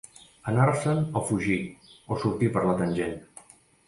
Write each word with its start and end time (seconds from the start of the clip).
Anar-se'n 0.51 1.03
o 1.19 1.21
Fugir, 1.27 1.57
o 2.15 2.17
Sortir 2.23 2.49
per 2.57 2.65
la 2.69 2.73
tangent. 2.81 3.15